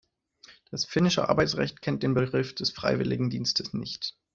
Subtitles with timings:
[0.71, 4.17] Das finnische Arbeitsrecht kennt den Begriff des Freiwilligendienstes nicht.